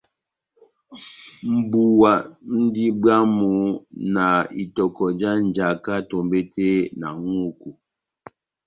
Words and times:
Mʼbuwa 1.53 2.13
múndi 2.49 2.85
bwámu 3.01 3.49
na 4.13 4.25
itɔkɔ 4.61 5.05
já 5.19 5.31
njaka 5.45 5.93
tombete 6.09 6.67
na 6.99 7.07
ŋʼhúku, 7.21 7.69